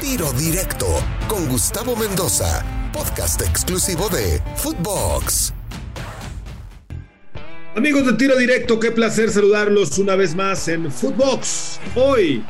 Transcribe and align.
Tiro 0.00 0.32
Directo 0.32 0.86
con 1.28 1.46
Gustavo 1.46 1.94
Mendoza, 1.94 2.64
podcast 2.90 3.42
exclusivo 3.42 4.08
de 4.08 4.40
Footbox. 4.56 5.52
Amigos 7.76 8.06
de 8.06 8.14
Tiro 8.14 8.34
Directo, 8.38 8.80
qué 8.80 8.92
placer 8.92 9.28
saludarlos 9.28 9.98
una 9.98 10.16
vez 10.16 10.34
más 10.34 10.68
en 10.68 10.90
Footbox. 10.90 11.80
Hoy, 11.94 12.42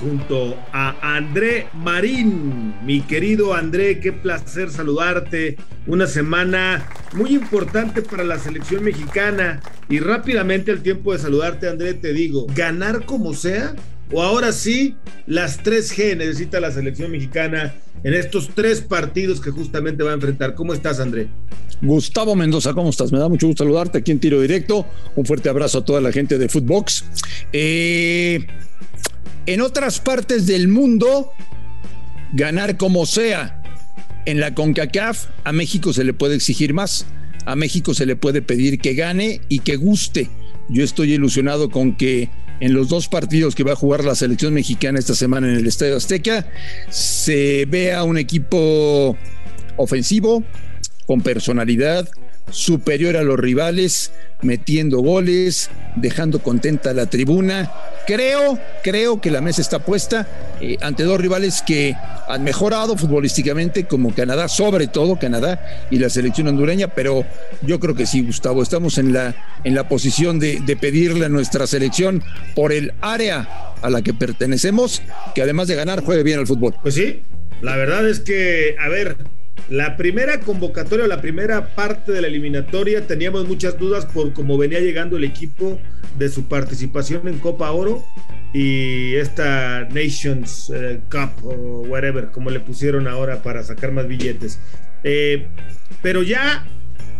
junto 0.00 0.56
a 0.72 0.96
André 1.16 1.68
Marín. 1.74 2.74
Mi 2.84 3.02
querido 3.02 3.54
André, 3.54 4.00
qué 4.00 4.12
placer 4.12 4.68
saludarte. 4.70 5.58
Una 5.86 6.08
semana 6.08 6.88
muy 7.12 7.36
importante 7.36 8.02
para 8.02 8.24
la 8.24 8.40
selección 8.40 8.82
mexicana. 8.82 9.60
Y 9.88 10.00
rápidamente 10.00 10.72
al 10.72 10.82
tiempo 10.82 11.12
de 11.12 11.20
saludarte, 11.20 11.68
André, 11.68 11.94
te 11.94 12.12
digo, 12.12 12.46
ganar 12.52 13.06
como 13.06 13.32
sea 13.32 13.76
o 14.12 14.22
ahora 14.22 14.52
sí, 14.52 14.96
las 15.26 15.62
3G 15.62 16.16
necesita 16.16 16.60
la 16.60 16.70
selección 16.70 17.10
mexicana 17.10 17.74
en 18.04 18.14
estos 18.14 18.50
tres 18.54 18.80
partidos 18.80 19.40
que 19.40 19.50
justamente 19.50 20.02
va 20.02 20.12
a 20.12 20.14
enfrentar. 20.14 20.54
¿Cómo 20.54 20.72
estás, 20.72 21.00
André? 21.00 21.28
Gustavo 21.82 22.34
Mendoza, 22.34 22.72
¿cómo 22.72 22.90
estás? 22.90 23.12
Me 23.12 23.18
da 23.18 23.28
mucho 23.28 23.46
gusto 23.46 23.64
saludarte 23.64 23.98
aquí 23.98 24.12
en 24.12 24.20
Tiro 24.20 24.40
Directo. 24.40 24.86
Un 25.14 25.26
fuerte 25.26 25.48
abrazo 25.48 25.78
a 25.78 25.84
toda 25.84 26.00
la 26.00 26.12
gente 26.12 26.38
de 26.38 26.48
Footbox. 26.48 27.04
Eh, 27.52 28.46
en 29.46 29.60
otras 29.60 30.00
partes 30.00 30.46
del 30.46 30.68
mundo, 30.68 31.32
ganar 32.32 32.76
como 32.76 33.06
sea. 33.06 33.62
En 34.24 34.40
la 34.40 34.54
CONCACAF, 34.54 35.26
a 35.44 35.52
México 35.52 35.92
se 35.92 36.04
le 36.04 36.12
puede 36.12 36.34
exigir 36.34 36.74
más. 36.74 37.06
A 37.44 37.54
México 37.54 37.94
se 37.94 38.06
le 38.06 38.16
puede 38.16 38.42
pedir 38.42 38.80
que 38.80 38.94
gane 38.94 39.40
y 39.48 39.60
que 39.60 39.76
guste. 39.76 40.30
Yo 40.68 40.82
estoy 40.82 41.12
ilusionado 41.12 41.70
con 41.70 41.96
que 41.96 42.28
en 42.60 42.74
los 42.74 42.88
dos 42.88 43.08
partidos 43.08 43.54
que 43.54 43.64
va 43.64 43.72
a 43.72 43.76
jugar 43.76 44.04
la 44.04 44.14
selección 44.14 44.54
mexicana 44.54 44.98
esta 44.98 45.14
semana 45.14 45.48
en 45.48 45.56
el 45.56 45.66
Estadio 45.66 45.96
Azteca, 45.96 46.48
se 46.90 47.66
vea 47.66 48.02
un 48.04 48.18
equipo 48.18 49.16
ofensivo, 49.76 50.44
con 51.06 51.20
personalidad, 51.20 52.08
superior 52.50 53.16
a 53.16 53.22
los 53.22 53.38
rivales, 53.38 54.12
metiendo 54.42 54.98
goles, 54.98 55.70
dejando 55.96 56.40
contenta 56.40 56.92
la 56.92 57.06
tribuna. 57.06 57.72
Creo, 58.06 58.58
creo 58.82 59.20
que 59.20 59.30
la 59.30 59.40
mesa 59.40 59.60
está 59.60 59.80
puesta 59.80 60.28
eh, 60.60 60.76
ante 60.80 61.02
dos 61.02 61.20
rivales 61.20 61.62
que 61.66 61.94
han 62.28 62.44
mejorado 62.44 62.96
futbolísticamente, 62.96 63.86
como 63.86 64.14
Canadá, 64.14 64.48
sobre 64.48 64.86
todo 64.86 65.18
Canadá 65.18 65.88
y 65.90 65.98
la 65.98 66.08
selección 66.08 66.48
hondureña, 66.48 66.88
pero 66.88 67.24
yo 67.62 67.80
creo 67.80 67.94
que 67.94 68.06
sí, 68.06 68.22
Gustavo, 68.22 68.62
estamos 68.62 68.98
en 68.98 69.12
la, 69.12 69.34
en 69.64 69.74
la 69.74 69.88
posición 69.88 70.38
de, 70.38 70.60
de 70.60 70.76
pedirle 70.76 71.26
a 71.26 71.28
nuestra 71.28 71.66
selección 71.66 72.22
por 72.54 72.72
el 72.72 72.92
área 73.00 73.74
a 73.82 73.90
la 73.90 74.02
que 74.02 74.14
pertenecemos, 74.14 75.02
que 75.34 75.42
además 75.42 75.68
de 75.68 75.74
ganar, 75.74 76.02
juegue 76.02 76.22
bien 76.22 76.38
al 76.38 76.46
fútbol. 76.46 76.74
Pues 76.82 76.94
sí, 76.94 77.22
la 77.60 77.76
verdad 77.76 78.08
es 78.08 78.20
que, 78.20 78.76
a 78.78 78.88
ver, 78.88 79.16
la 79.68 79.96
primera 79.96 80.40
convocatoria, 80.40 81.06
la 81.08 81.20
primera 81.20 81.74
parte 81.74 82.12
de 82.12 82.20
la 82.20 82.28
eliminatoria, 82.28 83.06
teníamos 83.06 83.48
muchas 83.48 83.76
dudas 83.78 84.06
por 84.06 84.32
cómo 84.32 84.56
venía 84.56 84.78
llegando 84.78 85.16
el 85.16 85.24
equipo 85.24 85.80
de 86.16 86.28
su 86.28 86.44
participación 86.44 87.26
en 87.26 87.38
Copa 87.38 87.72
Oro 87.72 88.04
y 88.52 89.14
esta 89.16 89.88
Nations 89.90 90.70
eh, 90.72 91.00
Cup 91.10 91.44
o 91.44 91.80
whatever, 91.88 92.26
como 92.30 92.50
le 92.50 92.60
pusieron 92.60 93.08
ahora 93.08 93.42
para 93.42 93.64
sacar 93.64 93.90
más 93.90 94.06
billetes. 94.06 94.60
Eh, 95.02 95.48
pero 96.00 96.22
ya, 96.22 96.64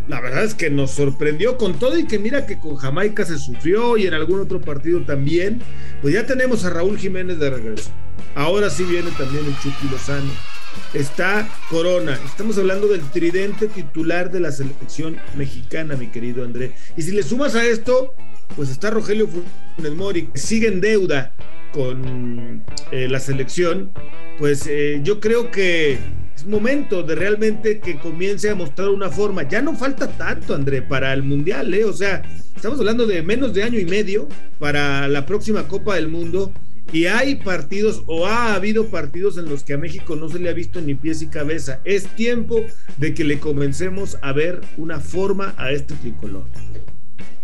la 0.07 0.21
verdad 0.21 0.45
es 0.45 0.55
que 0.55 0.71
nos 0.71 0.93
sorprendió 0.93 1.59
con 1.59 1.81
todo 1.81 1.99
y 1.99 2.07
que 2.07 2.21
mira 2.21 2.47
que 2.47 2.61
con 2.61 2.77
Jamaica 2.77 3.25
se 3.25 3.39
sufrió 3.39 3.97
y 3.97 4.07
en 4.07 4.15
algún 4.15 4.41
otro 4.41 4.61
partido 4.61 5.03
también. 5.03 5.61
Pues 6.01 6.15
ya 6.15 6.25
tenemos 6.27 6.65
a 6.65 6.71
Raúl 6.71 6.97
Jiménez 6.97 7.41
de 7.41 7.51
regreso. 7.51 7.91
Ahora 8.37 8.71
sí 8.71 8.85
viene 8.85 9.11
también 9.19 9.45
el 9.45 9.55
Chucky 9.59 9.89
Lozano 9.91 10.56
está 10.95 11.49
Corona. 11.71 12.19
Estamos 12.25 12.59
hablando 12.59 12.89
del 12.89 13.03
tridente 13.11 13.69
titular 13.69 14.31
de 14.31 14.41
la 14.41 14.53
selección 14.53 15.17
mexicana, 15.37 15.97
mi 15.97 16.09
querido 16.09 16.45
André. 16.45 16.73
Y 16.97 17.03
si 17.03 17.13
le 17.13 17.23
sumas 17.23 17.55
a 17.55 17.65
esto, 17.65 18.15
pues 18.55 18.71
está 18.71 18.91
Rogelio 18.91 19.29
Funes 19.77 19.95
Mori, 19.95 20.27
que 20.27 20.39
sigue 20.39 20.69
en 20.69 20.81
deuda 20.81 21.33
con 21.73 22.63
eh, 22.93 23.09
la 23.09 23.21
selección. 23.21 23.91
Pues 24.39 24.67
eh, 24.69 25.01
yo 25.03 25.21
creo 25.21 25.51
que 25.51 25.99
es 26.35 26.47
momento 26.47 27.03
de 27.03 27.15
realmente 27.15 27.81
que 27.81 27.99
comience 27.99 28.51
a 28.51 28.55
mostrar 28.55 28.89
una 28.89 29.11
forma. 29.11 29.49
Ya 29.49 29.63
no 29.63 29.75
falta 29.75 30.09
tanto, 30.09 30.55
André, 30.55 30.83
para 30.83 31.13
el 31.13 31.23
Mundial, 31.23 31.73
¿eh? 31.75 31.85
O 31.85 31.93
sea, 31.93 32.23
estamos 32.55 32.79
hablando 32.79 33.07
de 33.07 33.23
menos 33.23 33.55
de 33.55 33.63
año 33.63 33.79
y 33.79 33.87
medio 33.87 34.29
para 34.59 35.09
la 35.09 35.27
próxima 35.27 35.67
Copa 35.67 35.95
del 35.95 36.09
Mundo 36.09 36.53
y 36.93 37.07
hay 37.07 37.37
partidos 37.37 38.03
o 38.07 38.27
ha 38.27 38.55
habido 38.55 38.87
partidos 38.87 39.39
en 39.39 39.47
los 39.49 39.65
que 39.65 39.75
a 39.75 39.79
México 39.79 40.17
no 40.17 40.29
se 40.29 40.39
le 40.39 40.49
ha 40.49 40.53
visto 40.53 40.81
ni 40.81 40.95
pies 40.95 41.23
y 41.23 41.27
cabeza. 41.27 41.81
Es 41.85 42.07
tiempo 42.15 42.61
de 42.97 43.15
que 43.15 43.25
le 43.25 43.39
comencemos 43.39 44.19
a 44.23 44.33
ver 44.33 44.61
una 44.77 45.01
forma 45.01 45.55
a 45.57 45.73
este 45.73 45.95
tricolor. 45.95 46.45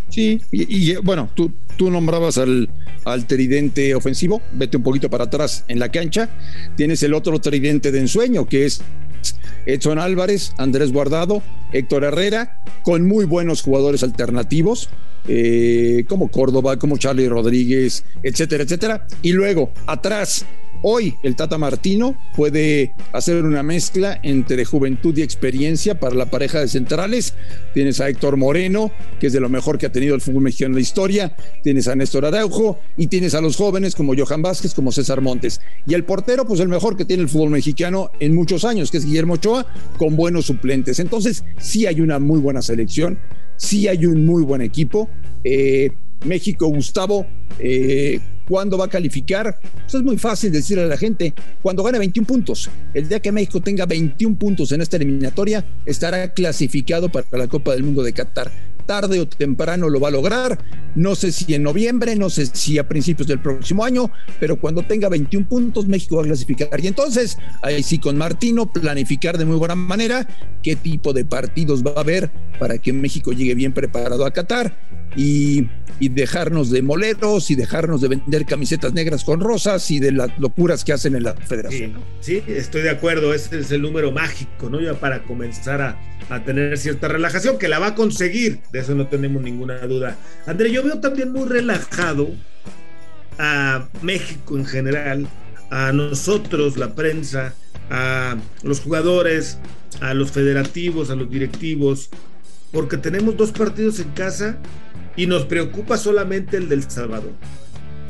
Sí, 0.08 0.40
y, 0.50 0.94
bueno, 0.96 1.30
tú, 1.34 1.52
tú 1.78 1.90
nombrabas 1.90 2.36
al, 2.36 2.68
al, 3.04 3.26
tridente 3.26 3.94
ofensivo, 3.94 4.42
vete 4.52 4.76
un 4.76 4.82
poquito 4.82 5.08
para 5.08 5.24
atrás 5.24 5.64
en 5.68 5.78
la 5.78 5.90
cancha, 5.90 6.28
tienes 6.76 7.02
el 7.02 7.14
otro 7.14 7.40
tridente 7.40 7.90
de 7.90 8.00
ensueño, 8.00 8.46
que 8.46 8.66
es 8.66 8.82
Edson 9.64 9.98
Álvarez, 9.98 10.52
Andrés 10.58 10.92
Guardado, 10.92 11.42
Héctor 11.72 12.04
Herrera, 12.04 12.62
con 12.82 13.06
muy 13.06 13.24
buenos 13.24 13.62
jugadores 13.62 14.02
alternativos, 14.02 14.90
eh, 15.28 16.04
como 16.08 16.28
Córdoba, 16.28 16.78
como 16.78 16.98
Charlie 16.98 17.28
Rodríguez, 17.28 18.04
etcétera, 18.22 18.64
etcétera. 18.64 19.06
Y 19.22 19.32
luego, 19.32 19.72
atrás, 19.86 20.44
Hoy 20.84 21.14
el 21.22 21.36
Tata 21.36 21.58
Martino 21.58 22.16
puede 22.34 22.92
hacer 23.12 23.44
una 23.44 23.62
mezcla 23.62 24.18
entre 24.24 24.64
juventud 24.64 25.16
y 25.16 25.22
experiencia 25.22 26.00
para 26.00 26.16
la 26.16 26.26
pareja 26.26 26.58
de 26.58 26.66
centrales. 26.66 27.34
Tienes 27.72 28.00
a 28.00 28.08
Héctor 28.08 28.36
Moreno, 28.36 28.90
que 29.20 29.28
es 29.28 29.32
de 29.32 29.38
lo 29.38 29.48
mejor 29.48 29.78
que 29.78 29.86
ha 29.86 29.92
tenido 29.92 30.16
el 30.16 30.20
fútbol 30.20 30.42
mexicano 30.42 30.70
en 30.70 30.74
la 30.74 30.80
historia. 30.80 31.36
Tienes 31.62 31.86
a 31.86 31.94
Néstor 31.94 32.26
Araujo 32.26 32.80
y 32.96 33.06
tienes 33.06 33.34
a 33.34 33.40
los 33.40 33.54
jóvenes 33.54 33.94
como 33.94 34.12
Johan 34.16 34.42
Vázquez, 34.42 34.74
como 34.74 34.90
César 34.90 35.20
Montes. 35.20 35.60
Y 35.86 35.94
el 35.94 36.02
portero, 36.02 36.44
pues 36.44 36.58
el 36.58 36.68
mejor 36.68 36.96
que 36.96 37.04
tiene 37.04 37.22
el 37.22 37.28
fútbol 37.28 37.50
mexicano 37.50 38.10
en 38.18 38.34
muchos 38.34 38.64
años, 38.64 38.90
que 38.90 38.96
es 38.96 39.04
Guillermo 39.04 39.34
Ochoa, 39.34 39.64
con 39.98 40.16
buenos 40.16 40.46
suplentes. 40.46 40.98
Entonces, 40.98 41.44
sí 41.60 41.86
hay 41.86 42.00
una 42.00 42.18
muy 42.18 42.40
buena 42.40 42.60
selección, 42.60 43.20
sí 43.62 43.86
hay 43.88 44.04
un 44.06 44.26
muy 44.26 44.42
buen 44.42 44.60
equipo. 44.60 45.08
Eh, 45.44 45.90
México, 46.24 46.66
Gustavo, 46.68 47.26
eh, 47.58 48.20
¿cuándo 48.48 48.76
va 48.76 48.86
a 48.86 48.88
calificar? 48.88 49.58
Pues 49.60 49.94
es 49.94 50.02
muy 50.02 50.18
fácil 50.18 50.52
decirle 50.52 50.84
a 50.84 50.86
la 50.86 50.96
gente, 50.96 51.32
cuando 51.62 51.82
gane 51.82 51.98
21 51.98 52.26
puntos. 52.26 52.70
El 52.92 53.08
día 53.08 53.20
que 53.20 53.32
México 53.32 53.60
tenga 53.60 53.86
21 53.86 54.36
puntos 54.36 54.72
en 54.72 54.82
esta 54.82 54.96
eliminatoria, 54.96 55.64
estará 55.86 56.32
clasificado 56.32 57.08
para 57.08 57.26
la 57.32 57.48
Copa 57.48 57.72
del 57.72 57.82
Mundo 57.82 58.02
de 58.02 58.12
Qatar 58.12 58.50
tarde 58.82 59.20
o 59.20 59.26
temprano 59.26 59.88
lo 59.88 60.00
va 60.00 60.08
a 60.08 60.10
lograr. 60.10 60.58
No 60.94 61.14
sé 61.14 61.32
si 61.32 61.54
en 61.54 61.62
noviembre, 61.62 62.16
no 62.16 62.28
sé 62.28 62.46
si 62.46 62.78
a 62.78 62.88
principios 62.88 63.26
del 63.26 63.40
próximo 63.40 63.84
año, 63.84 64.10
pero 64.38 64.56
cuando 64.56 64.82
tenga 64.82 65.08
21 65.08 65.48
puntos, 65.48 65.86
México 65.86 66.16
va 66.16 66.22
a 66.22 66.26
clasificar. 66.26 66.80
Y 66.80 66.86
entonces, 66.86 67.38
ahí 67.62 67.82
sí, 67.82 67.98
con 67.98 68.18
Martino, 68.18 68.70
planificar 68.70 69.38
de 69.38 69.44
muy 69.44 69.56
buena 69.56 69.74
manera 69.74 70.26
qué 70.62 70.76
tipo 70.76 71.12
de 71.12 71.24
partidos 71.24 71.82
va 71.82 71.92
a 71.96 72.00
haber 72.00 72.30
para 72.58 72.78
que 72.78 72.92
México 72.92 73.32
llegue 73.32 73.54
bien 73.54 73.72
preparado 73.72 74.26
a 74.26 74.30
Qatar 74.30 74.76
y, 75.16 75.68
y 76.00 76.08
dejarnos 76.08 76.70
de 76.70 76.82
moleros 76.82 77.50
y 77.50 77.54
dejarnos 77.54 78.00
de 78.00 78.08
vender 78.08 78.44
camisetas 78.46 78.92
negras 78.92 79.24
con 79.24 79.40
rosas 79.40 79.90
y 79.90 79.98
de 79.98 80.12
las 80.12 80.38
locuras 80.38 80.84
que 80.84 80.92
hacen 80.92 81.16
en 81.16 81.24
la 81.24 81.34
federación. 81.34 81.94
Sí, 82.20 82.42
sí 82.46 82.52
estoy 82.52 82.82
de 82.82 82.90
acuerdo, 82.90 83.34
ese 83.34 83.58
es 83.58 83.70
el 83.70 83.82
número 83.82 84.12
mágico, 84.12 84.70
¿no? 84.70 84.80
Ya 84.80 84.94
para 84.94 85.24
comenzar 85.24 85.80
a, 85.80 86.00
a 86.28 86.44
tener 86.44 86.76
cierta 86.78 87.08
relajación, 87.08 87.58
que 87.58 87.68
la 87.68 87.78
va 87.78 87.88
a 87.88 87.94
conseguir, 87.94 88.60
de 88.72 88.80
eso 88.80 88.94
no 88.94 89.06
tenemos 89.08 89.42
ninguna 89.42 89.78
duda. 89.86 90.16
André, 90.46 90.72
yo 90.72 90.82
veo 90.82 90.98
también 91.00 91.32
muy 91.32 91.48
relajado 91.48 92.30
a 93.38 93.88
México 94.02 94.56
en 94.56 94.66
general, 94.66 95.26
a 95.70 95.92
nosotros, 95.92 96.76
la 96.76 96.94
prensa, 96.94 97.54
a 97.90 98.36
los 98.62 98.80
jugadores, 98.80 99.58
a 100.00 100.14
los 100.14 100.30
federativos, 100.30 101.10
a 101.10 101.14
los 101.14 101.30
directivos, 101.30 102.10
porque 102.72 102.96
tenemos 102.96 103.36
dos 103.36 103.52
partidos 103.52 104.00
en 104.00 104.10
casa 104.10 104.58
y 105.16 105.26
nos 105.26 105.44
preocupa 105.44 105.96
solamente 105.96 106.56
el 106.56 106.68
del 106.68 106.82
Salvador. 106.90 107.32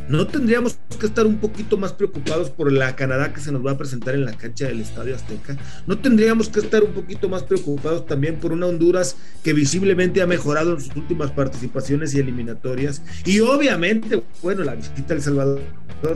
¿No 0.08 0.26
tendríamos 0.26 0.78
que 0.99 1.06
estar 1.06 1.26
un 1.26 1.38
poquito 1.38 1.78
más 1.78 1.93
preocupados 1.93 2.50
por 2.50 2.72
la 2.72 2.96
Canadá 2.96 3.32
que 3.32 3.40
se 3.40 3.52
nos 3.52 3.64
va 3.64 3.70
a 3.70 3.78
presentar 3.78 4.14
en 4.14 4.25
la 4.25 4.32
cancha 4.32 4.66
del 4.66 4.81
Estadio 4.81 5.14
Azteca? 5.14 5.56
¿No 5.87 5.96
tendríamos 5.99 6.49
que 6.49 6.58
estar 6.58 6.82
un 6.82 6.93
poquito 6.93 7.28
más 7.28 7.44
preocupados 7.44 8.04
también 8.06 8.37
por 8.37 8.52
una 8.52 8.66
Honduras 8.66 9.16
que 9.44 9.52
visiblemente 9.52 10.20
ha 10.20 10.26
mejorado 10.26 10.75
en 10.75 10.81
sus 10.81 10.94
últimas 10.96 11.31
participaciones 11.31 12.14
y 12.14 12.19
eliminatorias? 12.19 13.00
Y 13.25 13.40
obviamente, 13.40 14.22
bueno, 14.43 14.64
la 14.64 14.75
visita 14.75 15.14
del 15.14 15.22
Salvador 15.22 15.60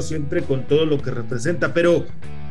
siempre 0.01 0.43
con 0.43 0.67
todo 0.67 0.85
lo 0.85 1.01
que 1.01 1.13
representa, 1.13 1.73
pero 1.73 2.05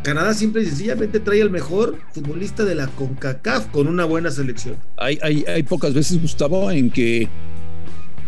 Canadá 0.04 0.34
simple 0.34 0.62
y 0.62 0.68
sencillamente 0.68 1.20
trae 1.20 1.42
el 1.42 1.50
mejor 1.50 1.98
futbolista 2.14 2.64
de 2.64 2.76
la 2.76 2.88
CONCACAF 2.88 3.68
con 3.68 3.88
una 3.88 4.06
buena 4.06 4.32
selección. 4.32 4.78
Hay 4.98 5.64
pocas 5.68 5.94
veces, 5.94 6.22
Gustavo, 6.22 6.72
en 6.72 6.90
que 6.90 7.28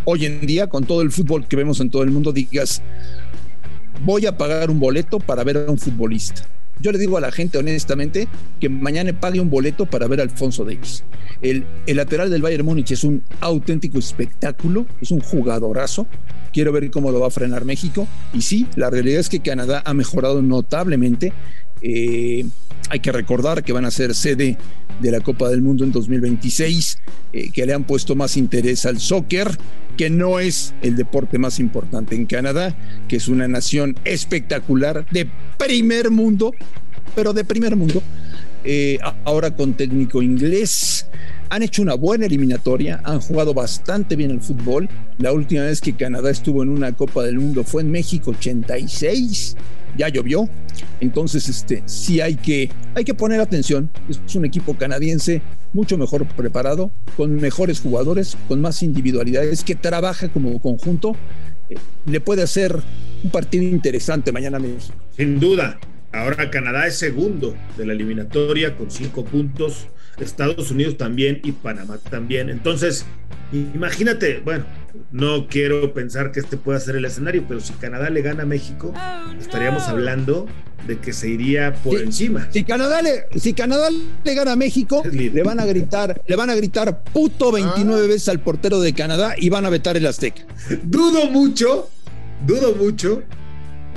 hoy 0.10 0.26
en 0.26 0.40
día, 0.40 0.68
con 0.68 0.86
todo 0.86 1.02
el 1.02 1.12
fútbol 1.12 1.46
que 1.50 1.58
vemos 1.58 1.82
en 1.82 1.90
todo 1.90 2.02
el 2.02 2.12
mundo, 2.12 2.32
digas, 2.32 2.82
voy 4.06 4.26
a 4.26 4.38
pagar 4.38 4.72
un 4.72 4.80
boleto 4.80 5.20
para 5.20 5.44
ver 5.44 5.58
a 5.58 5.70
un 5.70 5.78
futbolista. 5.78 6.44
yo 6.80 6.94
le 6.94 6.98
digo 6.98 7.18
a 7.18 7.22
la 7.22 7.30
gente 7.30 7.58
honestamente 7.58 8.30
que 8.62 8.70
mañana 8.70 9.12
pague 9.20 9.42
un 9.42 9.50
boleto 9.50 9.86
para 9.86 10.08
ver 10.08 10.22
a 10.22 10.24
Alfonso 10.24 10.64
Davis. 10.64 11.04
El, 11.42 11.66
el 11.88 11.98
lateral 11.98 12.30
del 12.30 12.42
Bayern 12.42 12.66
Múnich 12.66 12.92
es 12.92 13.04
un 13.04 13.22
auténtico 13.42 14.00
espectáculo, 14.00 14.86
es 15.02 15.12
un 15.12 15.20
jugadorazo. 15.20 16.08
Quiero 16.54 16.72
ver 16.72 16.90
cómo 16.90 17.12
lo 17.12 17.20
va 17.20 17.28
a 17.28 17.32
frenar 17.32 17.66
México. 17.66 18.08
Y 18.34 18.44
sí, 18.44 18.66
la 18.78 18.90
realidad 18.90 19.20
es 19.20 19.28
que 19.28 19.42
Canadá 19.42 19.84
ha 19.86 19.94
mejorado 19.94 20.42
notablemente. 20.42 21.34
Eh, 21.82 22.46
hay 22.90 23.00
que 23.00 23.12
recordar 23.12 23.64
que 23.64 23.74
van 23.74 23.86
a 23.86 23.92
ser 23.92 24.16
sede 24.16 24.58
de 25.02 25.12
la 25.12 25.20
Copa 25.20 25.50
del 25.50 25.62
Mundo 25.62 25.84
en 25.84 25.92
2026, 25.92 27.00
eh, 27.34 27.52
que 27.52 27.66
le 27.66 27.74
han 27.74 27.84
puesto 27.84 28.16
más 28.16 28.38
interés 28.38 28.86
al 28.86 29.00
soccer, 29.00 29.50
que 29.98 30.10
no 30.10 30.40
es 30.40 30.74
el 30.82 30.96
deporte 30.96 31.38
más 31.38 31.60
importante 31.60 32.16
en 32.16 32.26
Canadá, 32.26 32.76
que 33.08 33.18
es 33.18 33.28
una 33.28 33.48
nación 33.48 33.96
espectacular 34.06 35.06
de 35.12 35.28
primer 35.58 36.12
mundo, 36.12 36.54
pero 37.16 37.34
de 37.34 37.44
primer 37.44 37.76
mundo. 37.76 38.02
Eh, 38.64 39.00
ahora 39.24 39.56
con 39.56 39.74
técnico 39.74 40.22
inglés. 40.22 41.08
Han 41.50 41.64
hecho 41.64 41.82
una 41.82 41.94
buena 41.94 42.26
eliminatoria, 42.26 43.02
han 43.04 43.20
jugado 43.20 43.54
bastante 43.54 44.16
bien 44.16 44.32
el 44.32 44.42
fútbol. 44.42 44.90
La 45.18 45.32
última 45.32 45.64
vez 45.64 45.82
que 45.82 45.96
Canadá 45.96 46.30
estuvo 46.30 46.64
en 46.64 46.70
una 46.70 46.92
Copa 46.94 47.24
del 47.24 47.40
Mundo 47.40 47.64
fue 47.64 47.82
en 47.82 47.92
México 47.92 48.32
86 48.32 49.56
ya 49.98 50.10
llovió. 50.10 50.48
Entonces, 51.02 51.50
este, 51.50 51.84
sí 51.86 52.22
hay 52.22 52.36
que, 52.36 52.70
hay 52.96 53.04
que 53.04 53.14
poner 53.14 53.40
atención. 53.40 53.90
Es 54.10 54.36
un 54.36 54.46
equipo 54.46 54.76
canadiense 54.78 55.42
mucho 55.74 55.98
mejor 55.98 56.26
preparado, 56.28 56.92
con 57.18 57.36
mejores 57.36 57.82
jugadores, 57.82 58.38
con 58.48 58.62
más 58.62 58.82
individualidades, 58.84 59.64
que 59.64 59.76
trabaja 59.76 60.30
como 60.30 60.60
conjunto. 60.62 61.16
Eh, 61.70 61.76
le 62.06 62.22
puede 62.22 62.44
hacer 62.44 62.82
un 63.24 63.32
partido 63.32 63.64
interesante 63.64 64.32
mañana 64.32 64.60
México. 64.60 64.94
Sin 65.16 65.40
duda. 65.40 65.80
Ahora 66.14 66.50
Canadá 66.50 66.88
es 66.88 66.98
segundo 66.98 67.56
de 67.76 67.86
la 67.86 67.94
eliminatoria 67.94 68.76
con 68.78 68.90
cinco 68.90 69.26
puntos. 69.26 69.88
Estados 70.20 70.72
Unidos 70.72 70.98
también 70.98 71.40
y 71.44 71.52
Panamá 71.52 71.98
también. 72.10 72.50
Entonces, 72.50 73.06
imagínate, 73.52 74.40
bueno, 74.44 74.66
no 75.12 75.48
quiero 75.48 75.94
pensar 75.94 76.32
que 76.32 76.40
este 76.40 76.58
pueda 76.58 76.80
ser 76.80 76.96
el 76.96 77.06
escenario, 77.06 77.46
pero 77.48 77.60
si 77.60 77.74
Canadá 77.74 78.10
le 78.10 78.22
gana 78.22 78.44
a 78.44 78.46
México, 78.46 78.94
estaríamos 79.40 79.84
hablando 79.84 80.48
de 80.86 80.98
que 81.00 81.14
se 81.14 81.30
iría 81.30 81.74
por 81.74 82.00
encima. 82.00 82.48
Si 82.52 82.64
Canadá 82.64 83.02
le, 83.02 83.26
si 83.40 83.54
Canadá 83.54 83.90
le 84.24 84.36
gana 84.36 84.54
a 84.54 84.56
México, 84.56 85.04
le 85.12 85.44
van 85.44 85.60
a 85.60 85.66
gritar, 85.66 86.22
le 86.26 86.36
van 86.36 86.50
a 86.50 86.56
gritar 86.56 87.04
puto 87.04 87.52
29 87.52 88.04
ah. 88.04 88.08
veces 88.08 88.30
al 88.30 88.40
portero 88.40 88.80
de 88.80 88.94
Canadá 88.94 89.36
y 89.38 89.50
van 89.50 89.66
a 89.66 89.70
vetar 89.70 89.98
el 89.98 90.06
Azteca. 90.06 90.46
Dudo 90.84 91.30
mucho, 91.30 91.90
dudo 92.46 92.74
mucho 92.76 93.24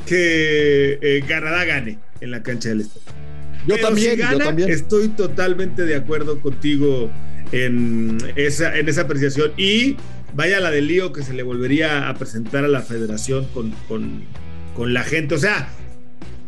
que 0.06 0.99
eh, 1.00 1.25
Canadá 1.26 1.64
gane 1.64 1.99
en 2.20 2.31
la 2.31 2.43
cancha 2.43 2.70
del 2.70 2.82
Estado. 2.82 3.19
Yo 3.66 3.78
también, 3.78 4.18
yo 4.18 4.38
también. 4.38 4.70
Estoy 4.70 5.08
totalmente 5.08 5.84
de 5.84 5.96
acuerdo 5.96 6.40
contigo 6.40 7.10
en 7.52 8.18
esa, 8.36 8.76
en 8.76 8.88
esa 8.88 9.02
apreciación. 9.02 9.52
Y 9.56 9.96
vaya 10.34 10.60
la 10.60 10.70
del 10.70 10.86
lío 10.86 11.12
que 11.12 11.22
se 11.22 11.34
le 11.34 11.42
volvería 11.42 12.08
a 12.08 12.14
presentar 12.14 12.64
a 12.64 12.68
la 12.68 12.82
federación 12.82 13.46
con, 13.54 13.72
con, 13.88 14.24
con 14.74 14.94
la 14.94 15.02
gente. 15.02 15.34
O 15.34 15.38
sea, 15.38 15.68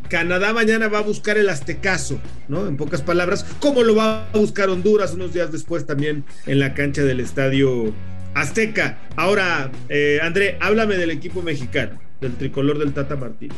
Canadá 0.08 0.52
mañana 0.52 0.88
va 0.88 0.98
a 0.98 1.02
buscar 1.02 1.38
el 1.38 1.48
Aztecaso, 1.48 2.20
¿no? 2.48 2.66
En 2.66 2.76
pocas 2.76 3.00
palabras, 3.00 3.46
como 3.60 3.82
lo 3.82 3.94
va 3.94 4.28
a 4.32 4.36
buscar 4.36 4.68
Honduras 4.68 5.14
unos 5.14 5.32
días 5.32 5.50
después 5.50 5.86
también 5.86 6.24
en 6.46 6.58
la 6.58 6.74
cancha 6.74 7.02
del 7.02 7.18
estadio 7.18 7.94
Azteca. 8.34 8.98
Ahora, 9.16 9.72
eh, 9.88 10.18
André, 10.22 10.58
háblame 10.60 10.96
del 10.96 11.10
equipo 11.10 11.40
mexicano, 11.42 11.98
del 12.20 12.34
tricolor 12.34 12.78
del 12.78 12.92
Tata 12.92 13.16
Martín. 13.16 13.52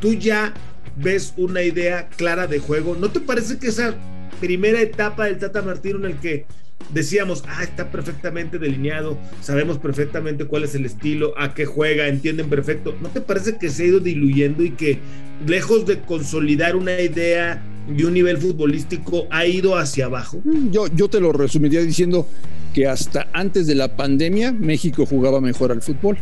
Tú 0.00 0.14
ya 0.14 0.52
ves 0.96 1.34
una 1.36 1.62
idea 1.62 2.08
clara 2.08 2.46
de 2.46 2.58
juego. 2.58 2.96
¿No 2.98 3.10
te 3.10 3.20
parece 3.20 3.58
que 3.58 3.68
esa 3.68 3.94
primera 4.40 4.80
etapa 4.80 5.26
del 5.26 5.38
Tata 5.38 5.62
Martino 5.62 5.98
en 5.98 6.04
el 6.06 6.18
que 6.18 6.46
decíamos, 6.92 7.44
ah, 7.48 7.62
está 7.62 7.90
perfectamente 7.90 8.58
delineado, 8.58 9.18
sabemos 9.40 9.78
perfectamente 9.78 10.44
cuál 10.44 10.64
es 10.64 10.74
el 10.74 10.84
estilo, 10.84 11.32
a 11.38 11.54
qué 11.54 11.64
juega, 11.64 12.08
entienden 12.08 12.48
perfecto. 12.48 12.94
¿No 13.00 13.08
te 13.08 13.20
parece 13.20 13.56
que 13.58 13.70
se 13.70 13.84
ha 13.84 13.86
ido 13.86 14.00
diluyendo 14.00 14.62
y 14.62 14.70
que 14.70 14.98
lejos 15.46 15.86
de 15.86 16.00
consolidar 16.00 16.76
una 16.76 17.00
idea 17.00 17.62
y 17.96 18.02
un 18.04 18.14
nivel 18.14 18.38
futbolístico 18.38 19.26
ha 19.30 19.46
ido 19.46 19.76
hacia 19.76 20.06
abajo? 20.06 20.40
Mm, 20.44 20.70
yo, 20.70 20.86
yo 20.94 21.08
te 21.08 21.20
lo 21.20 21.32
resumiría 21.32 21.80
diciendo 21.80 22.28
que 22.74 22.86
hasta 22.86 23.28
antes 23.32 23.66
de 23.66 23.74
la 23.74 23.96
pandemia 23.96 24.52
México 24.52 25.06
jugaba 25.06 25.40
mejor 25.40 25.70
al 25.70 25.80
fútbol 25.80 26.18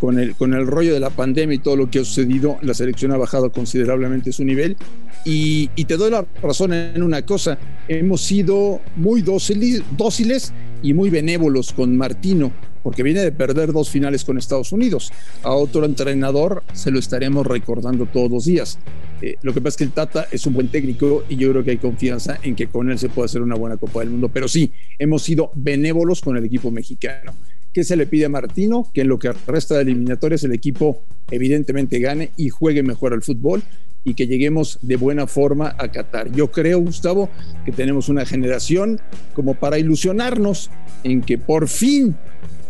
con 0.00 0.18
el, 0.18 0.34
con 0.34 0.54
el 0.54 0.66
rollo 0.66 0.94
de 0.94 1.00
la 1.00 1.10
pandemia 1.10 1.54
y 1.54 1.58
todo 1.58 1.76
lo 1.76 1.90
que 1.90 2.00
ha 2.00 2.04
sucedido, 2.04 2.58
la 2.62 2.74
selección 2.74 3.12
ha 3.12 3.16
bajado 3.16 3.50
considerablemente 3.52 4.32
su 4.32 4.44
nivel. 4.44 4.76
Y, 5.24 5.68
te 5.84 5.96
doy 5.96 6.10
la 6.10 6.26
razón 6.42 6.72
en 6.72 7.02
una 7.02 7.22
cosa, 7.22 7.58
hemos 7.88 8.20
sido 8.20 8.80
muy 8.96 9.22
dóciles, 9.22 9.82
dóciles 9.96 10.52
y 10.82 10.92
muy 10.92 11.08
benévolos 11.08 11.72
con 11.72 11.96
Martino, 11.96 12.52
porque 12.82 13.02
viene 13.02 13.20
de 13.20 13.32
perder 13.32 13.72
dos 13.72 13.88
finales 13.88 14.24
con 14.24 14.36
Estados 14.36 14.72
Unidos. 14.72 15.12
A 15.42 15.52
otro 15.52 15.86
entrenador 15.86 16.62
se 16.74 16.90
lo 16.90 16.98
estaremos 16.98 17.46
recordando 17.46 18.04
todos 18.06 18.30
los 18.30 18.44
días. 18.44 18.78
Eh, 19.22 19.36
lo 19.40 19.54
que 19.54 19.62
pasa 19.62 19.70
es 19.70 19.76
que 19.78 19.84
el 19.84 19.92
Tata 19.92 20.26
es 20.30 20.44
un 20.46 20.52
buen 20.52 20.68
técnico 20.68 21.24
y 21.30 21.36
yo 21.36 21.50
creo 21.50 21.64
que 21.64 21.70
hay 21.70 21.78
confianza 21.78 22.38
en 22.42 22.54
que 22.54 22.66
con 22.66 22.90
él 22.90 22.98
se 22.98 23.08
puede 23.08 23.24
hacer 23.24 23.40
una 23.40 23.54
buena 23.54 23.78
Copa 23.78 24.00
del 24.00 24.10
Mundo. 24.10 24.28
Pero 24.28 24.48
sí, 24.48 24.70
hemos 24.98 25.22
sido 25.22 25.50
benévolos 25.54 26.20
con 26.20 26.36
el 26.36 26.44
equipo 26.44 26.70
mexicano. 26.70 27.32
¿Qué 27.74 27.82
se 27.82 27.96
le 27.96 28.06
pide 28.06 28.26
a 28.26 28.28
Martino? 28.28 28.88
Que 28.94 29.00
en 29.00 29.08
lo 29.08 29.18
que 29.18 29.32
resta 29.48 29.74
de 29.74 29.82
eliminatorias 29.82 30.44
el 30.44 30.52
equipo 30.52 31.02
evidentemente 31.28 31.98
gane 31.98 32.30
y 32.36 32.48
juegue 32.48 32.84
mejor 32.84 33.12
al 33.12 33.22
fútbol 33.22 33.64
y 34.04 34.14
que 34.14 34.28
lleguemos 34.28 34.78
de 34.80 34.94
buena 34.94 35.26
forma 35.26 35.74
a 35.76 35.88
Qatar. 35.88 36.30
Yo 36.30 36.52
creo, 36.52 36.78
Gustavo, 36.78 37.30
que 37.64 37.72
tenemos 37.72 38.08
una 38.08 38.24
generación 38.24 39.00
como 39.34 39.54
para 39.54 39.76
ilusionarnos 39.76 40.70
en 41.02 41.20
que 41.20 41.36
por 41.36 41.66
fin 41.66 42.14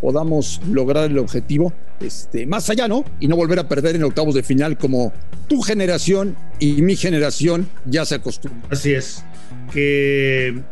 podamos 0.01 0.63
lograr 0.71 1.11
el 1.11 1.19
objetivo 1.19 1.75
este, 2.01 2.47
más 2.47 2.71
allá, 2.71 2.89
¿no? 2.89 3.05
Y 3.21 3.29
no 3.29 3.37
volver 3.37 3.59
a 3.59 3.69
perder 3.69 3.97
en 3.97 4.05
octavos 4.05 4.35
de 4.35 4.43
final 4.43 4.79
como 4.79 5.13
tu 5.49 5.61
generación 5.61 6.35
y 6.59 6.81
mi 6.81 6.97
generación 6.97 7.69
ya 7.85 8.07
se 8.07 8.15
acostumbra. 8.15 8.69
Así 8.71 8.95
es. 8.95 9.23
Que 9.71 10.63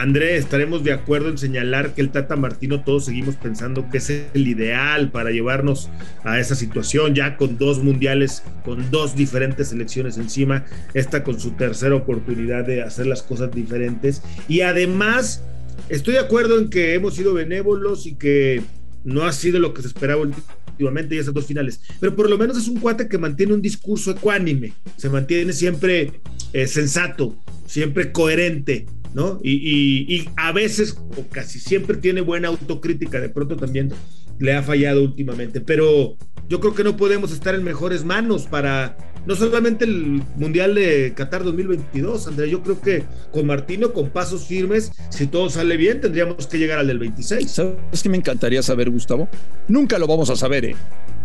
André, 0.00 0.38
estaremos 0.38 0.82
de 0.82 0.94
acuerdo 0.94 1.28
en 1.28 1.36
señalar 1.36 1.92
que 1.92 2.00
el 2.00 2.08
Tata 2.08 2.34
Martino 2.34 2.82
todos 2.82 3.04
seguimos 3.04 3.36
pensando 3.36 3.90
que 3.90 3.98
es 3.98 4.08
el 4.08 4.48
ideal 4.48 5.10
para 5.10 5.30
llevarnos 5.30 5.90
a 6.24 6.40
esa 6.40 6.54
situación, 6.54 7.14
ya 7.14 7.36
con 7.36 7.58
dos 7.58 7.82
mundiales, 7.82 8.42
con 8.64 8.90
dos 8.90 9.14
diferentes 9.14 9.68
selecciones 9.68 10.16
encima, 10.16 10.64
esta 10.94 11.22
con 11.22 11.38
su 11.38 11.50
tercera 11.50 11.94
oportunidad 11.96 12.64
de 12.64 12.80
hacer 12.80 13.06
las 13.06 13.22
cosas 13.22 13.50
diferentes. 13.54 14.22
Y 14.48 14.62
además, 14.62 15.42
estoy 15.90 16.14
de 16.14 16.20
acuerdo 16.20 16.58
en 16.58 16.70
que 16.70 16.94
hemos 16.94 17.14
sido 17.14 17.34
benévolos 17.34 18.06
y 18.06 18.14
que 18.14 18.62
no 19.04 19.24
ha 19.24 19.32
sido 19.32 19.58
lo 19.58 19.74
que 19.74 19.82
se 19.82 19.88
esperaba 19.88 20.22
últimamente 20.22 21.14
y 21.14 21.18
esas 21.18 21.34
dos 21.34 21.44
finales, 21.44 21.78
pero 22.00 22.16
por 22.16 22.30
lo 22.30 22.38
menos 22.38 22.56
es 22.56 22.68
un 22.68 22.80
cuate 22.80 23.06
que 23.06 23.18
mantiene 23.18 23.52
un 23.52 23.60
discurso 23.60 24.12
ecuánime, 24.12 24.72
se 24.96 25.10
mantiene 25.10 25.52
siempre 25.52 26.22
eh, 26.54 26.66
sensato, 26.66 27.36
siempre 27.66 28.12
coherente 28.12 28.86
¿no? 29.14 29.40
Y, 29.42 30.28
a 30.36 30.52
veces, 30.52 30.96
o 31.16 31.26
casi 31.28 31.58
siempre, 31.58 31.96
tiene 31.96 32.20
buena 32.20 32.48
autocrítica, 32.48 33.20
de 33.20 33.28
pronto 33.28 33.56
también 33.56 33.92
le 34.38 34.54
ha 34.54 34.62
fallado 34.62 35.02
últimamente, 35.02 35.60
pero 35.60 36.16
yo 36.48 36.60
creo 36.60 36.74
que 36.74 36.84
no 36.84 36.96
podemos 36.96 37.32
estar 37.32 37.54
en 37.54 37.62
mejores 37.62 38.04
manos 38.04 38.46
para 38.46 38.96
no 39.26 39.36
solamente 39.36 39.84
el 39.84 40.22
Mundial 40.36 40.74
de 40.74 41.12
Qatar 41.14 41.44
2022, 41.44 42.26
Andrea, 42.26 42.48
yo 42.48 42.62
creo 42.62 42.80
que 42.80 43.04
con 43.32 43.46
Martino, 43.46 43.92
con 43.92 44.08
pasos 44.10 44.46
firmes, 44.46 44.92
si 45.10 45.26
todo 45.26 45.50
sale 45.50 45.76
bien, 45.76 46.00
tendríamos 46.00 46.46
que 46.46 46.58
llegar 46.58 46.78
al 46.78 46.86
del 46.86 46.98
26. 46.98 47.50
¿Sabes 47.50 48.02
qué 48.02 48.08
me 48.08 48.16
encantaría 48.16 48.62
saber, 48.62 48.90
Gustavo? 48.90 49.28
Nunca 49.68 49.98
lo 49.98 50.06
vamos 50.06 50.30
a 50.30 50.36
saber, 50.36 50.64
¿eh? 50.64 50.76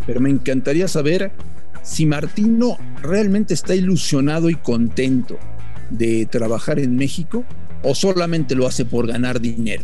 pero 0.06 0.20
me 0.20 0.30
encantaría 0.30 0.88
saber 0.88 1.32
si 1.84 2.06
Martino 2.06 2.78
realmente 3.02 3.54
está 3.54 3.76
ilusionado 3.76 4.50
y 4.50 4.56
contento 4.56 5.40
de 5.90 6.26
trabajar 6.26 6.80
en 6.80 6.98
México 6.98 7.46
o 7.86 7.96
solamente 7.96 8.56
lo 8.56 8.68
hace 8.68 8.84
por 8.84 9.08
ganar 9.08 9.40
dinero, 9.40 9.84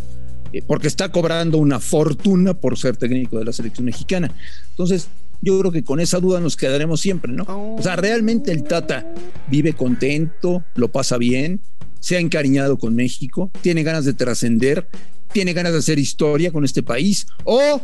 eh, 0.51 0.61
porque 0.65 0.87
está 0.87 1.11
cobrando 1.11 1.57
una 1.59 1.79
fortuna 1.79 2.53
por 2.53 2.77
ser 2.77 2.97
técnico 2.97 3.37
de 3.39 3.45
la 3.45 3.53
selección 3.53 3.85
mexicana. 3.85 4.33
Entonces, 4.71 5.07
yo 5.41 5.57
creo 5.59 5.71
que 5.71 5.83
con 5.83 5.99
esa 5.99 6.19
duda 6.19 6.39
nos 6.39 6.57
quedaremos 6.57 6.99
siempre, 6.99 7.31
¿no? 7.31 7.75
O 7.77 7.81
sea, 7.81 7.95
realmente 7.95 8.51
el 8.51 8.63
Tata 8.63 9.07
vive 9.49 9.73
contento, 9.73 10.63
lo 10.75 10.91
pasa 10.91 11.17
bien, 11.17 11.61
se 11.99 12.17
ha 12.17 12.19
encariñado 12.19 12.77
con 12.77 12.95
México, 12.95 13.51
tiene 13.61 13.83
ganas 13.83 14.05
de 14.05 14.13
trascender, 14.13 14.87
tiene 15.31 15.53
ganas 15.53 15.73
de 15.73 15.79
hacer 15.79 15.99
historia 15.99 16.51
con 16.51 16.65
este 16.65 16.83
país, 16.83 17.27
o 17.43 17.81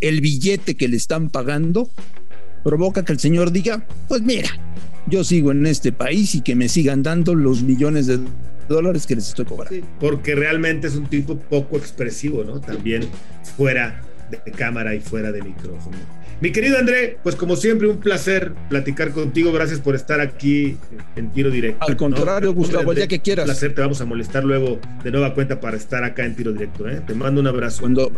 el 0.00 0.20
billete 0.20 0.76
que 0.76 0.88
le 0.88 0.96
están 0.96 1.30
pagando 1.30 1.88
provoca 2.64 3.04
que 3.04 3.12
el 3.12 3.20
señor 3.20 3.52
diga, 3.52 3.86
pues 4.08 4.22
mira, 4.22 4.48
yo 5.06 5.22
sigo 5.22 5.52
en 5.52 5.66
este 5.66 5.92
país 5.92 6.34
y 6.34 6.40
que 6.40 6.56
me 6.56 6.68
sigan 6.68 7.04
dando 7.04 7.34
los 7.36 7.62
millones 7.62 8.08
de 8.08 8.18
dólares 8.68 9.06
que 9.06 9.16
les 9.16 9.28
estoy 9.28 9.44
cobrando. 9.44 9.86
porque 10.00 10.34
realmente 10.34 10.86
es 10.86 10.96
un 10.96 11.06
tipo 11.06 11.36
poco 11.36 11.76
expresivo, 11.76 12.44
¿no? 12.44 12.60
También 12.60 13.08
fuera 13.56 14.02
de 14.30 14.52
cámara 14.52 14.94
y 14.94 15.00
fuera 15.00 15.32
de 15.32 15.42
micrófono. 15.42 15.96
Mi 16.38 16.52
querido 16.52 16.76
André, 16.76 17.16
pues 17.22 17.34
como 17.34 17.56
siempre, 17.56 17.88
un 17.88 17.96
placer 17.96 18.52
platicar 18.68 19.12
contigo. 19.12 19.52
Gracias 19.52 19.80
por 19.80 19.94
estar 19.94 20.20
aquí 20.20 20.76
en 21.16 21.32
tiro 21.32 21.50
directo. 21.50 21.86
Al 21.86 21.96
contrario, 21.96 22.52
Gustavo, 22.52 22.92
ya 22.92 23.06
que 23.06 23.20
quieras. 23.20 23.44
Un 23.44 23.52
placer, 23.52 23.74
te 23.74 23.80
vamos 23.80 24.02
a 24.02 24.04
molestar 24.04 24.44
luego 24.44 24.78
de 25.02 25.10
nueva 25.10 25.32
cuenta 25.32 25.60
para 25.60 25.78
estar 25.78 26.04
acá 26.04 26.26
en 26.26 26.36
tiro 26.36 26.52
directo. 26.52 26.86
¿eh? 26.90 27.00
Te 27.06 27.14
mando 27.14 27.40
un 27.40 27.46
abrazo. 27.46 27.80
Cuando, 27.80 28.12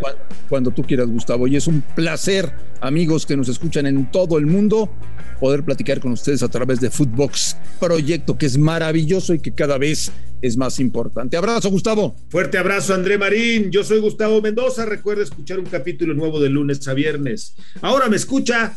cuando 0.48 0.72
tú 0.72 0.82
quieras, 0.82 1.06
Gustavo. 1.06 1.46
Y 1.46 1.54
es 1.54 1.68
un 1.68 1.80
placer, 1.94 2.52
amigos 2.80 3.24
que 3.24 3.36
nos 3.36 3.48
escuchan 3.48 3.86
en 3.86 4.10
todo 4.10 4.36
el 4.38 4.46
mundo, 4.46 4.92
poder 5.38 5.62
platicar 5.62 6.00
con 6.00 6.10
ustedes 6.10 6.42
a 6.42 6.48
través 6.48 6.80
de 6.80 6.90
Footbox, 6.90 7.56
proyecto 7.78 8.36
que 8.36 8.46
es 8.46 8.58
maravilloso 8.58 9.32
y 9.32 9.38
que 9.38 9.52
cada 9.52 9.78
vez 9.78 10.10
es 10.42 10.57
más 10.57 10.78
importante. 10.80 11.37
Abrazo, 11.37 11.71
Gustavo. 11.71 12.16
Fuerte 12.28 12.59
abrazo, 12.59 12.95
André 12.95 13.18
Marín. 13.18 13.71
Yo 13.71 13.85
soy 13.85 14.00
Gustavo 14.00 14.40
Mendoza. 14.40 14.85
Recuerda 14.87 15.23
escuchar 15.23 15.59
un 15.59 15.66
capítulo 15.66 16.14
nuevo 16.14 16.40
de 16.40 16.49
lunes 16.49 16.87
a 16.88 16.95
viernes. 16.95 17.54
Ahora 17.80 18.09
me 18.09 18.16
escucha, 18.16 18.76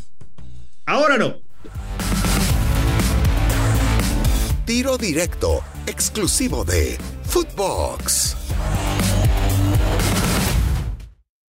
ahora 0.85 1.17
no. 1.17 1.41
Tiro 4.65 4.97
directo, 4.97 5.61
exclusivo 5.85 6.63
de 6.63 6.97
Footbox. 7.23 8.37